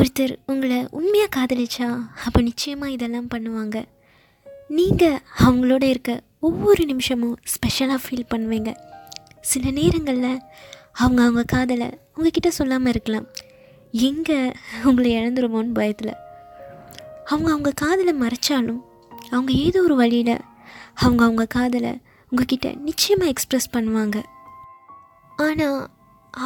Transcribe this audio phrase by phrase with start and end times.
[0.00, 1.86] ஒருத்தர் உங்களை உண்மையாக காதலிச்சா
[2.26, 3.78] அப்போ நிச்சயமாக இதெல்லாம் பண்ணுவாங்க.
[4.76, 6.12] நீங்கள் அவங்களோட இருக்க
[6.48, 8.70] ஒவ்வொரு நிமிஷமும் ஸ்பெஷலாக ஃபீல் பண்ணுவீங்க.
[9.50, 10.40] சில நேரங்களில்
[10.92, 13.26] அவங்க அவங்க காதலை உங்ககிட்ட சொல்லாமல் இருக்கலாம்.
[14.08, 14.38] எங்கே
[14.84, 16.14] உங்களை இழந்துருமோன்னு பயத்தில்.
[17.24, 18.82] அவங்க அவங்க காதலை மறைச்சாலும்
[19.30, 20.36] அவங்க ஏதோ ஒரு வழியில்
[20.94, 21.92] அவங்க அவங்க காதலை
[22.32, 24.18] உங்ககிட்ட நிச்சயமாக எக்ஸ்ப்ரெஸ் பண்ணுவாங்க.
[25.46, 25.80] ஆனால்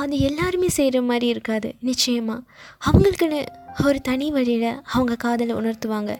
[0.00, 1.74] அது எல்லாருமே செய்கிற மாதிரி இருக்காது.
[1.80, 2.40] நிச்சயமாக
[2.86, 3.40] அவங்களுக்குன்னு
[3.86, 6.12] ஒரு தனி வழியில் அவங்க காதலை உணர்த்துவாங்க.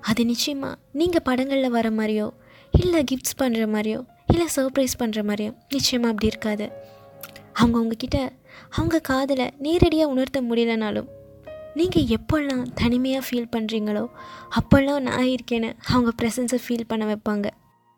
[0.00, 2.26] அது நிச்சயமாக நீங்கள் படங்களில் வர மாதிரியோ
[2.74, 4.00] இல்லை கிஃப்ட்ஸ் பண்ணுற மாதிரியோ
[4.32, 6.66] இல்லை சர்ப்ரைஸ் பண்ணுற மாதிரியோ நிச்சயமாக அப்படி இருக்காது.
[7.52, 8.18] அவங்க உங்ககிட்ட
[8.76, 11.08] அவங்க காதலை நேரடியாக உணர்த்த முடியலனாலும்
[11.78, 14.04] நீங்கள் எப்போல்லாம் தனிமையாக ஃபீல் பண்ணுறீங்களோ
[14.58, 17.46] அப்போல்லாம் நான் இருக்கேன்னு அவங்க ப்ரெசன்ஸை ஃபீல் பண்ண வைப்பாங்க.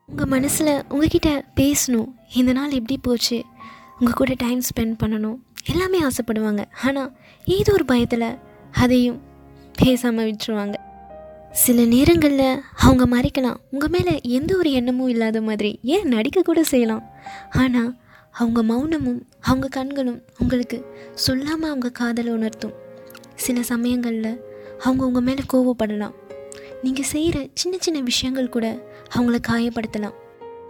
[0.09, 2.09] உங்கள் மனசில் உங்ககிட்ட பேசணும்.
[2.35, 3.39] இந்த நாள் எப்படி போச்சு.
[3.99, 5.39] உங்கள் கூட டைம் ஸ்பெண்ட் பண்ணணும்.
[5.73, 6.63] எல்லாமே ஆசைப்படுவாங்க.
[6.87, 7.11] ஆனால்
[7.45, 8.29] ஏதோ ஒரு பயத்தில்
[8.83, 9.19] அதையும்
[9.81, 10.77] பேசாமல் விட்டுருவாங்க.
[11.65, 13.59] சில நேரங்களில் அவங்க மறைக்கலாம்.
[13.73, 17.05] உங்கள் மேலே எந்த ஒரு எண்ணமும் இல்லாத மாதிரி ஏன் நடிக்க கூட செய்யலாம்?
[17.63, 17.91] ஆனால்
[18.31, 20.79] அவங்க மௌனமும் அவங்க கண்களும் உங்களுக்கு
[21.27, 22.75] சொல்லாமல் அவங்க காதலை உணர்த்தும்.
[23.35, 24.33] சில சமயங்களில்
[24.85, 26.17] அவங்க உங்கள் மேலே கோவப்படலாம்.
[26.83, 28.67] நீங்கள் செய்கிற சின்ன சின்ன விஷயங்கள் கூட
[29.15, 30.19] அவங்கள காயப்படுத்தலாம்.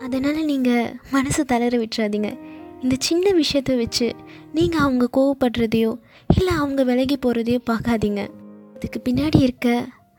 [0.06, 2.30] அதனால் நீங்கள் மனசை தளர விட்டுறாதீங்க.
[2.82, 4.06] இந்த சின்ன விஷயத்தை வச்சு
[4.56, 5.92] நீங்கள் அவங்க கோவப்படுறதையோ
[6.30, 8.22] இல்லை அவங்க விலகி போகிறதையோ பார்க்காதீங்க.
[8.74, 9.68] அதுக்கு பின்னாடி இருக்க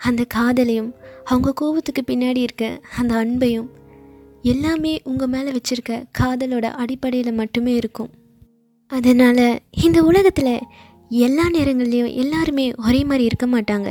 [0.08, 0.92] அந்த காதலையும்
[1.24, 2.66] அவங்க கோபத்துக்கு பின்னாடி இருக்க
[2.98, 3.70] அந்த அன்பையும்
[4.42, 8.12] எல்லாமே உங்கள் மேலே வச்சுருக்க காதலோட அடிப்படையில் மட்டுமே இருக்கும்.
[8.92, 9.46] அதனால்
[9.86, 10.66] இந்த உலகத்தில்
[11.26, 13.90] எல்லா நேரங்கள்லேயும் எல்லாருமே ஒரே மாதிரி இருக்க மாட்டாங்க.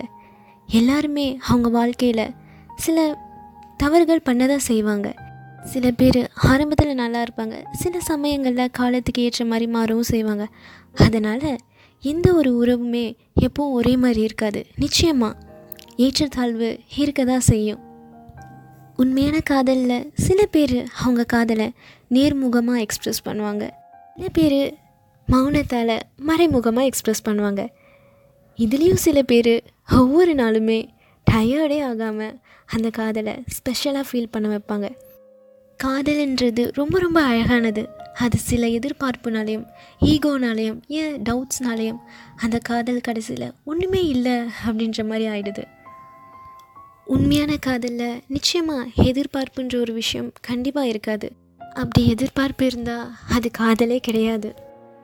[0.68, 2.34] எல்லாருமே அவங்க வாழ்க்கையில்
[2.76, 3.06] சில
[3.76, 5.08] தவறுகள் பண்ண தான் செய்வாங்க.
[5.72, 6.18] சில பேர்
[6.50, 7.56] ஆரம்பத்தில் நல்லா இருப்பாங்க.
[7.82, 10.44] சில சமயங்களில் காலத்துக்கு ஏற்ற மாதிரி மாறவும் செய்வாங்க.
[11.06, 11.48] அதனால்
[12.02, 13.06] எந்த ஒரு உறவுமே
[13.46, 14.60] எப்பவும் ஒரே மாதிரி இருக்காது.
[14.82, 15.38] நிச்சயமாக
[16.04, 16.68] ஏற்றத்தாழ்வு
[17.02, 17.80] இருக்க தான் செய்யும்.
[19.02, 21.68] உண்மையான காதலில் சில பேர் அவங்க காதலை
[22.16, 23.64] நேர்முகமாக எக்ஸ்ப்ரெஸ் பண்ணுவாங்க.
[24.14, 24.60] சில பேர்
[25.28, 25.96] மௌனத்தால்
[26.28, 27.64] மறைமுகமாக எக்ஸ்ப்ரெஸ் பண்ணுவாங்க.
[28.58, 29.54] இதுலேயும் சில பேர்
[29.98, 30.80] ஒவ்வொரு நாளுமே
[31.26, 32.34] டயர்டே ஆகாமல்
[32.74, 34.88] அந்த காதலை ஸ்பெஷலாக ஃபீல் பண்ண வைப்பாங்க.
[35.84, 37.88] காதல்ன்றது ரொம்ப ரொம்ப அழகானது.
[38.14, 39.66] அது சில எதிர்பார்ப்புனாலையும்
[40.00, 42.00] ஈகோனாலையும் ஏன் டவுட்ஸ்னாலையும்
[42.36, 44.32] அந்த காதல் கடைசியில் ஒன்றுமே இல்லை
[44.66, 45.64] அப்படின்ற மாதிரி ஆயிடுது.
[47.04, 51.32] உண்மையான காதலில் நிச்சயமாக எதிர்பார்ப்புன்ற ஒரு விஷயம் கண்டிப்பாக இருக்காது.
[51.74, 54.54] அப்படி எதிர்பார்ப்பு இருந்தால் அது காதலே கிடையாது.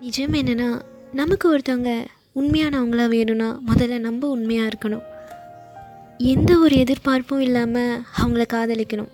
[0.01, 0.81] நிஜம் என்னென்னா
[1.13, 2.05] நமக்கு ஒருத்தவங்க
[2.35, 5.05] உண்மையானவங்களாக வேணும்னா முதல்ல நம்ம உண்மையாக இருக்கணும்.
[6.19, 9.13] எந்த ஒரு எதிர்பார்ப்பும் இல்லாமல் அவங்கள காதலிக்கணும்.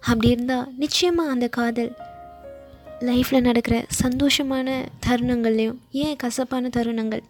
[0.00, 1.92] அப்படி இருந்தால் நிச்சயமாக அந்த காதல்
[3.08, 4.68] லைஃப்பில் நடக்கிற சந்தோஷமான
[5.06, 7.22] தருணங்கள்லேயும் ஏன் கசப்பான தருணங்கள்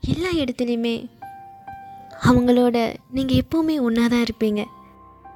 [0.00, 0.96] எல்லா இடத்துலையுமே
[2.28, 2.76] அவங்களோட
[3.10, 4.64] நீங்கள் எப்போவுமே ஒன்றா தான் இருப்பீங்க.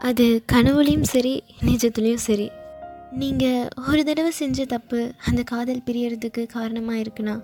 [0.09, 2.51] அது கனவுலேயும் சரி நிஜத்துலேயும் சரி.
[3.13, 7.35] நீங்கள் ஒரு தடவை செஞ்ச தப்பு அந்த காதல் பிரியறதுக்கு காரணமாக இருக்குன்னா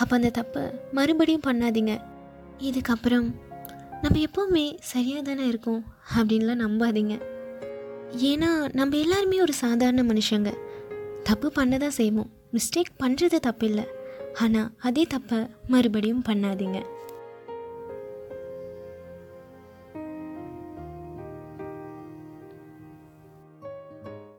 [0.00, 0.62] அப்போ அந்த தப்பை
[0.92, 1.94] மறுபடியும் பண்ணாதீங்க.
[2.60, 3.26] இதுக்கப்புறம்
[4.02, 5.82] நம்ம எப்போவுமே சரியாக தானே இருக்கோம்
[6.16, 7.16] அப்படின்லாம் நம்பாதீங்க.
[8.12, 10.54] ஏன்னா நம்ம எல்லாருமே ஒரு சாதாரண மனுஷங்க.
[11.22, 12.30] தப்பு பண்ண தான் செய்வோம்.
[12.52, 13.84] மிஸ்டேக் பண்ணுறது தப்பு இல்லை
[14.34, 16.84] ஆனால் அதே தப்பை மறுபடியும் பண்ணாதீங்க.